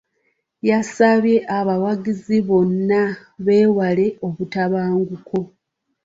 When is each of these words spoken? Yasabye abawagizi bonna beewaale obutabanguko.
Yasabye 0.69 1.37
abawagizi 1.57 2.37
bonna 2.47 3.03
beewaale 3.45 4.05
obutabanguko. 4.27 5.37